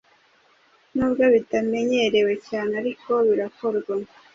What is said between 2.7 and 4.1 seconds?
ariko birakorwa